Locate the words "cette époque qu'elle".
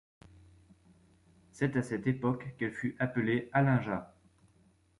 1.83-2.73